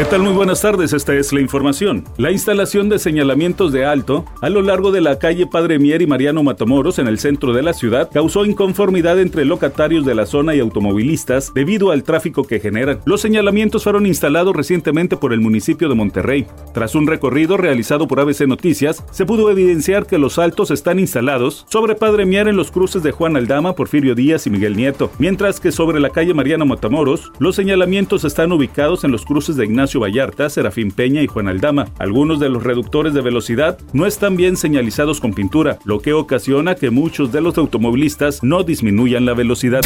¿Qué 0.00 0.06
tal? 0.06 0.22
Muy 0.22 0.32
buenas 0.32 0.62
tardes, 0.62 0.94
esta 0.94 1.14
es 1.14 1.30
la 1.30 1.42
información. 1.42 2.04
La 2.16 2.30
instalación 2.30 2.88
de 2.88 2.98
señalamientos 2.98 3.70
de 3.70 3.84
alto 3.84 4.24
a 4.40 4.48
lo 4.48 4.62
largo 4.62 4.92
de 4.92 5.02
la 5.02 5.18
calle 5.18 5.46
Padre 5.46 5.78
Mier 5.78 6.00
y 6.00 6.06
Mariano 6.06 6.42
Matamoros 6.42 6.98
en 6.98 7.06
el 7.06 7.18
centro 7.18 7.52
de 7.52 7.62
la 7.62 7.74
ciudad 7.74 8.08
causó 8.10 8.46
inconformidad 8.46 9.20
entre 9.20 9.44
locatarios 9.44 10.06
de 10.06 10.14
la 10.14 10.24
zona 10.24 10.54
y 10.54 10.60
automovilistas 10.60 11.52
debido 11.52 11.90
al 11.90 12.02
tráfico 12.02 12.44
que 12.44 12.60
generan. 12.60 13.00
Los 13.04 13.20
señalamientos 13.20 13.84
fueron 13.84 14.06
instalados 14.06 14.56
recientemente 14.56 15.18
por 15.18 15.34
el 15.34 15.42
municipio 15.42 15.90
de 15.90 15.96
Monterrey. 15.96 16.46
Tras 16.72 16.94
un 16.94 17.06
recorrido 17.06 17.58
realizado 17.58 18.08
por 18.08 18.20
ABC 18.20 18.46
Noticias, 18.46 19.04
se 19.10 19.26
pudo 19.26 19.50
evidenciar 19.50 20.06
que 20.06 20.16
los 20.16 20.38
altos 20.38 20.70
están 20.70 20.98
instalados 20.98 21.66
sobre 21.68 21.94
Padre 21.94 22.24
Mier 22.24 22.48
en 22.48 22.56
los 22.56 22.70
cruces 22.70 23.02
de 23.02 23.12
Juan 23.12 23.36
Aldama, 23.36 23.74
Porfirio 23.74 24.14
Díaz 24.14 24.46
y 24.46 24.50
Miguel 24.50 24.78
Nieto, 24.78 25.10
mientras 25.18 25.60
que 25.60 25.72
sobre 25.72 26.00
la 26.00 26.08
calle 26.08 26.32
Mariano 26.32 26.64
Matamoros, 26.64 27.32
los 27.38 27.54
señalamientos 27.54 28.24
están 28.24 28.50
ubicados 28.50 29.04
en 29.04 29.10
los 29.10 29.26
cruces 29.26 29.56
de 29.56 29.66
Ignacio 29.66 29.89
Vallarta, 29.98 30.48
Serafín 30.48 30.90
Peña 30.92 31.22
y 31.22 31.26
Juan 31.26 31.48
Aldama. 31.48 31.88
Algunos 31.98 32.38
de 32.38 32.48
los 32.48 32.62
reductores 32.62 33.14
de 33.14 33.20
velocidad 33.20 33.78
no 33.92 34.06
están 34.06 34.36
bien 34.36 34.56
señalizados 34.56 35.20
con 35.20 35.34
pintura, 35.34 35.78
lo 35.84 36.00
que 36.00 36.12
ocasiona 36.12 36.74
que 36.74 36.90
muchos 36.90 37.32
de 37.32 37.40
los 37.40 37.58
automovilistas 37.58 38.42
no 38.42 38.62
disminuyan 38.62 39.24
la 39.24 39.34
velocidad. 39.34 39.82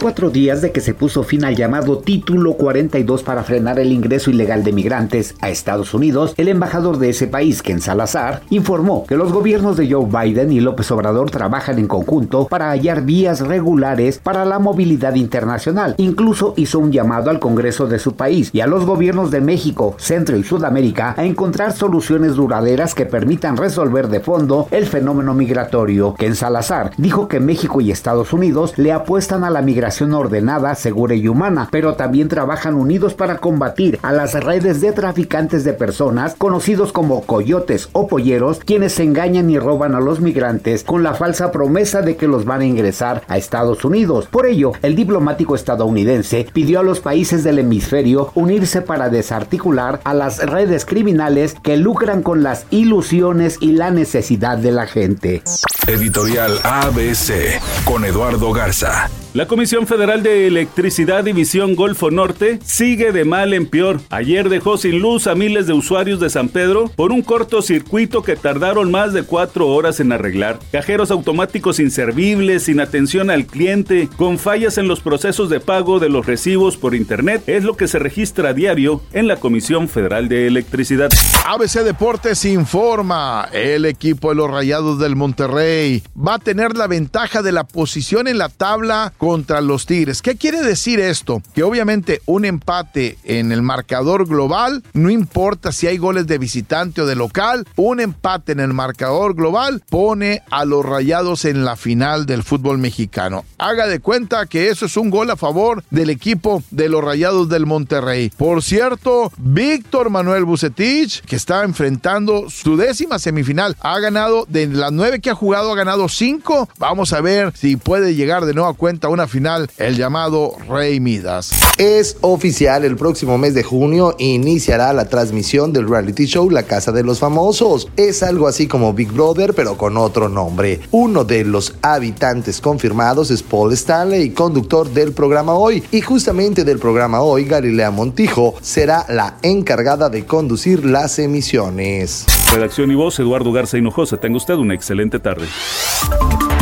Cuatro 0.00 0.30
días 0.30 0.62
de 0.62 0.70
que 0.70 0.80
se 0.80 0.94
puso 0.94 1.24
fin 1.24 1.44
al 1.44 1.56
llamado 1.56 1.98
Título 1.98 2.54
42 2.54 3.24
para 3.24 3.42
frenar 3.42 3.80
el 3.80 3.90
ingreso 3.90 4.30
ilegal 4.30 4.62
de 4.62 4.72
migrantes 4.72 5.34
a 5.40 5.50
Estados 5.50 5.92
Unidos, 5.92 6.34
el 6.36 6.46
embajador 6.46 6.98
de 6.98 7.08
ese 7.08 7.26
país, 7.26 7.62
Ken 7.62 7.80
Salazar, 7.80 8.42
informó 8.48 9.04
que 9.08 9.16
los 9.16 9.32
gobiernos 9.32 9.76
de 9.76 9.90
Joe 9.90 10.06
Biden 10.06 10.52
y 10.52 10.60
López 10.60 10.88
Obrador 10.92 11.32
trabajan 11.32 11.80
en 11.80 11.88
conjunto 11.88 12.46
para 12.46 12.70
hallar 12.70 13.02
vías 13.02 13.40
regulares 13.40 14.20
para 14.22 14.44
la 14.44 14.60
movilidad 14.60 15.16
internacional. 15.16 15.96
Incluso 15.98 16.54
hizo 16.56 16.78
un 16.78 16.92
llamado 16.92 17.30
al 17.30 17.40
Congreso 17.40 17.88
de 17.88 17.98
su 17.98 18.14
país 18.14 18.50
y 18.52 18.60
a 18.60 18.68
los 18.68 18.86
gobiernos 18.86 19.32
de 19.32 19.40
México, 19.40 19.96
Centro 19.98 20.36
y 20.36 20.44
Sudamérica 20.44 21.16
a 21.16 21.24
encontrar 21.24 21.72
soluciones 21.72 22.36
duraderas 22.36 22.94
que 22.94 23.04
permitan 23.04 23.56
resolver 23.56 24.06
de 24.06 24.20
fondo 24.20 24.68
el 24.70 24.86
fenómeno 24.86 25.34
migratorio. 25.34 26.14
Ken 26.14 26.36
Salazar 26.36 26.92
dijo 26.98 27.26
que 27.26 27.40
México 27.40 27.80
y 27.80 27.90
Estados 27.90 28.32
Unidos 28.32 28.74
le 28.76 28.92
apuestan 28.92 29.42
a 29.42 29.50
la 29.50 29.60
migración 29.60 29.87
ordenada, 30.12 30.74
segura 30.74 31.14
y 31.14 31.28
humana, 31.28 31.68
pero 31.70 31.94
también 31.94 32.28
trabajan 32.28 32.74
unidos 32.74 33.14
para 33.14 33.38
combatir 33.38 33.98
a 34.02 34.12
las 34.12 34.34
redes 34.34 34.80
de 34.80 34.92
traficantes 34.92 35.64
de 35.64 35.72
personas 35.72 36.34
conocidos 36.36 36.92
como 36.92 37.22
coyotes 37.22 37.88
o 37.92 38.06
polleros, 38.06 38.60
quienes 38.60 38.98
engañan 39.00 39.50
y 39.50 39.58
roban 39.58 39.94
a 39.94 40.00
los 40.00 40.20
migrantes 40.20 40.84
con 40.84 41.02
la 41.02 41.14
falsa 41.14 41.50
promesa 41.50 42.02
de 42.02 42.16
que 42.16 42.28
los 42.28 42.44
van 42.44 42.60
a 42.60 42.66
ingresar 42.66 43.22
a 43.28 43.36
Estados 43.36 43.84
Unidos. 43.84 44.26
Por 44.26 44.46
ello, 44.46 44.72
el 44.82 44.94
diplomático 44.94 45.54
estadounidense 45.54 46.46
pidió 46.52 46.80
a 46.80 46.82
los 46.82 47.00
países 47.00 47.44
del 47.44 47.58
hemisferio 47.58 48.30
unirse 48.34 48.82
para 48.82 49.08
desarticular 49.08 50.00
a 50.04 50.14
las 50.14 50.38
redes 50.38 50.84
criminales 50.84 51.56
que 51.62 51.76
lucran 51.76 52.22
con 52.22 52.42
las 52.42 52.66
ilusiones 52.70 53.58
y 53.60 53.72
la 53.72 53.90
necesidad 53.90 54.58
de 54.58 54.72
la 54.72 54.86
gente. 54.86 55.42
Editorial 55.86 56.58
ABC 56.64 57.60
con 57.84 58.04
Eduardo 58.04 58.52
Garza. 58.52 59.08
La 59.38 59.46
Comisión 59.46 59.86
Federal 59.86 60.24
de 60.24 60.48
Electricidad 60.48 61.22
División 61.22 61.76
Golfo 61.76 62.10
Norte 62.10 62.58
sigue 62.64 63.12
de 63.12 63.24
mal 63.24 63.54
en 63.54 63.66
peor. 63.66 64.00
Ayer 64.10 64.48
dejó 64.48 64.78
sin 64.78 64.98
luz 64.98 65.28
a 65.28 65.36
miles 65.36 65.68
de 65.68 65.74
usuarios 65.74 66.18
de 66.18 66.28
San 66.28 66.48
Pedro 66.48 66.90
por 66.96 67.12
un 67.12 67.22
cortocircuito 67.22 68.24
que 68.24 68.34
tardaron 68.34 68.90
más 68.90 69.12
de 69.12 69.22
cuatro 69.22 69.68
horas 69.68 70.00
en 70.00 70.10
arreglar. 70.10 70.58
Cajeros 70.72 71.12
automáticos 71.12 71.78
inservibles, 71.78 72.64
sin 72.64 72.80
atención 72.80 73.30
al 73.30 73.46
cliente, 73.46 74.08
con 74.16 74.40
fallas 74.40 74.76
en 74.76 74.88
los 74.88 74.98
procesos 74.98 75.48
de 75.48 75.60
pago 75.60 76.00
de 76.00 76.08
los 76.08 76.26
recibos 76.26 76.76
por 76.76 76.96
Internet, 76.96 77.44
es 77.46 77.62
lo 77.62 77.76
que 77.76 77.86
se 77.86 78.00
registra 78.00 78.48
a 78.48 78.54
diario 78.54 79.02
en 79.12 79.28
la 79.28 79.36
Comisión 79.36 79.88
Federal 79.88 80.28
de 80.28 80.48
Electricidad. 80.48 81.10
ABC 81.46 81.84
Deportes 81.84 82.44
informa, 82.44 83.48
el 83.52 83.84
equipo 83.84 84.30
de 84.30 84.34
los 84.34 84.50
Rayados 84.50 84.98
del 84.98 85.14
Monterrey 85.14 86.02
va 86.16 86.34
a 86.34 86.38
tener 86.40 86.76
la 86.76 86.88
ventaja 86.88 87.40
de 87.40 87.52
la 87.52 87.62
posición 87.62 88.26
en 88.26 88.38
la 88.38 88.48
tabla 88.48 89.12
contra 89.28 89.60
los 89.60 89.84
Tigres. 89.84 90.22
¿Qué 90.22 90.36
quiere 90.36 90.62
decir 90.62 91.00
esto? 91.00 91.42
Que 91.54 91.62
obviamente 91.62 92.22
un 92.24 92.46
empate 92.46 93.18
en 93.24 93.52
el 93.52 93.60
marcador 93.60 94.26
global, 94.26 94.82
no 94.94 95.10
importa 95.10 95.70
si 95.70 95.86
hay 95.86 95.98
goles 95.98 96.26
de 96.26 96.38
visitante 96.38 97.02
o 97.02 97.06
de 97.06 97.14
local, 97.14 97.66
un 97.76 98.00
empate 98.00 98.52
en 98.52 98.60
el 98.60 98.72
marcador 98.72 99.34
global 99.34 99.82
pone 99.90 100.40
a 100.50 100.64
los 100.64 100.82
rayados 100.82 101.44
en 101.44 101.66
la 101.66 101.76
final 101.76 102.24
del 102.24 102.42
fútbol 102.42 102.78
mexicano. 102.78 103.44
Haga 103.58 103.86
de 103.86 104.00
cuenta 104.00 104.46
que 104.46 104.70
eso 104.70 104.86
es 104.86 104.96
un 104.96 105.10
gol 105.10 105.30
a 105.30 105.36
favor 105.36 105.84
del 105.90 106.08
equipo 106.08 106.62
de 106.70 106.88
los 106.88 107.04
rayados 107.04 107.50
del 107.50 107.66
Monterrey. 107.66 108.32
Por 108.34 108.62
cierto, 108.62 109.30
Víctor 109.36 110.08
Manuel 110.08 110.46
Bucetich, 110.46 111.20
que 111.20 111.36
está 111.36 111.64
enfrentando 111.64 112.48
su 112.48 112.78
décima 112.78 113.18
semifinal, 113.18 113.76
ha 113.80 113.98
ganado 113.98 114.46
de 114.48 114.68
las 114.68 114.90
nueve 114.90 115.20
que 115.20 115.28
ha 115.28 115.34
jugado, 115.34 115.70
ha 115.70 115.76
ganado 115.76 116.08
cinco. 116.08 116.66
Vamos 116.78 117.12
a 117.12 117.20
ver 117.20 117.52
si 117.54 117.76
puede 117.76 118.14
llegar 118.14 118.46
de 118.46 118.54
nuevo 118.54 118.70
a 119.08 119.10
una 119.10 119.26
final 119.26 119.70
el 119.78 119.96
llamado 119.96 120.52
Rey 120.68 121.00
Midas. 121.00 121.50
Es 121.78 122.18
oficial, 122.20 122.84
el 122.84 122.96
próximo 122.96 123.38
mes 123.38 123.54
de 123.54 123.62
junio 123.62 124.14
iniciará 124.18 124.92
la 124.92 125.08
transmisión 125.08 125.72
del 125.72 125.88
reality 125.88 126.26
show 126.26 126.50
La 126.50 126.64
Casa 126.64 126.92
de 126.92 127.02
los 127.02 127.18
Famosos. 127.18 127.88
Es 127.96 128.22
algo 128.22 128.46
así 128.48 128.66
como 128.66 128.92
Big 128.92 129.10
Brother, 129.10 129.54
pero 129.54 129.78
con 129.78 129.96
otro 129.96 130.28
nombre. 130.28 130.80
Uno 130.90 131.24
de 131.24 131.44
los 131.44 131.74
habitantes 131.80 132.60
confirmados 132.60 133.30
es 133.30 133.42
Paul 133.42 133.72
Stanley, 133.72 134.30
conductor 134.30 134.90
del 134.90 135.12
programa 135.12 135.54
Hoy. 135.54 135.82
Y 135.90 136.02
justamente 136.02 136.64
del 136.64 136.78
programa 136.78 137.22
Hoy, 137.22 137.44
Galilea 137.44 137.90
Montijo 137.90 138.56
será 138.60 139.06
la 139.08 139.38
encargada 139.42 140.10
de 140.10 140.26
conducir 140.26 140.84
las 140.84 141.18
emisiones. 141.18 142.26
Redacción 142.52 142.90
y 142.90 142.94
voz, 142.94 143.18
Eduardo 143.18 143.52
Garza 143.52 143.78
Hinojosa. 143.78 144.18
Tenga 144.18 144.36
usted 144.36 144.54
una 144.54 144.74
excelente 144.74 145.18
tarde. 145.18 145.46